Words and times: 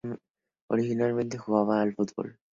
Originalmente 0.71 1.37
jugaba 1.37 1.79
al 1.79 1.93
fútbol. 1.93 2.39